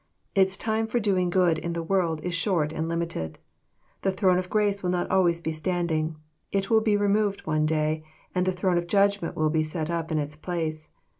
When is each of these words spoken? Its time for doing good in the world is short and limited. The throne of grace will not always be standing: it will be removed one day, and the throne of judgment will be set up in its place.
Its 0.33 0.57
time 0.57 0.87
for 0.87 0.99
doing 0.99 1.29
good 1.29 1.59
in 1.59 1.73
the 1.73 1.83
world 1.83 2.21
is 2.21 2.33
short 2.33 2.73
and 2.73 2.89
limited. 2.89 3.37
The 4.01 4.11
throne 4.11 4.39
of 4.39 4.49
grace 4.49 4.81
will 4.81 4.89
not 4.89 5.07
always 5.11 5.41
be 5.41 5.51
standing: 5.51 6.15
it 6.51 6.71
will 6.71 6.81
be 6.81 6.97
removed 6.97 7.45
one 7.45 7.67
day, 7.67 8.03
and 8.33 8.47
the 8.47 8.51
throne 8.51 8.79
of 8.79 8.87
judgment 8.87 9.35
will 9.35 9.51
be 9.51 9.61
set 9.61 9.91
up 9.91 10.11
in 10.11 10.17
its 10.17 10.35
place. 10.35 10.89